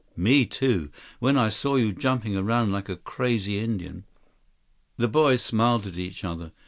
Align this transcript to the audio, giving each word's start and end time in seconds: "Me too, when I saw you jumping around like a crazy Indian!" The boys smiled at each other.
"Me 0.17 0.47
too, 0.47 0.89
when 1.19 1.37
I 1.37 1.49
saw 1.49 1.75
you 1.75 1.91
jumping 1.93 2.35
around 2.35 2.71
like 2.71 2.89
a 2.89 2.95
crazy 2.95 3.59
Indian!" 3.59 4.03
The 4.97 5.07
boys 5.07 5.43
smiled 5.43 5.85
at 5.85 5.99
each 5.99 6.23
other. 6.23 6.53